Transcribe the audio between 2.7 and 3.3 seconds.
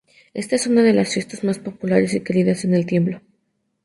El Tiemblo.